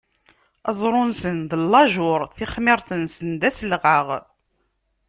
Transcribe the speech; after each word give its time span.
Aẓru-nsen 0.69 1.37
d 1.49 1.51
llajuṛ, 1.65 2.21
tixmiṛt-nsen 2.35 3.29
d 3.41 3.43
aselɣaɣ. 3.49 4.07